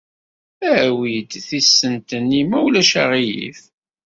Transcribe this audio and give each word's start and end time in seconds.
Awi-d 0.83 1.31
tisent-nni, 1.45 2.41
ma 2.49 2.57
ulac 2.65 2.91
aɣilif. 3.01 3.59